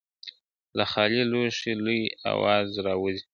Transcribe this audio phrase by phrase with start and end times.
[0.39, 2.01] ¬ له خالي لوښي لوی
[2.31, 3.23] اواز راوزي.